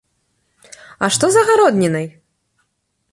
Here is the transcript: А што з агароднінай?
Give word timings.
А 1.05 1.09
што 1.17 1.25
з 1.35 1.43
агароднінай? 1.45 2.07